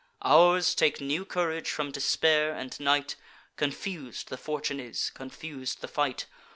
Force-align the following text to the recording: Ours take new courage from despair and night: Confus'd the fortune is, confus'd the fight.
Ours 0.23 0.73
take 0.73 0.99
new 0.99 1.25
courage 1.25 1.69
from 1.69 1.91
despair 1.91 2.55
and 2.55 2.79
night: 2.79 3.15
Confus'd 3.55 4.29
the 4.29 4.35
fortune 4.35 4.79
is, 4.79 5.11
confus'd 5.11 5.81
the 5.81 5.87
fight. 5.87 6.25